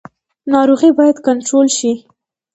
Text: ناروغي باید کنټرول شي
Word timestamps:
ناروغي 0.51 0.91
باید 0.99 1.17
کنټرول 1.27 1.67
شي 1.77 1.91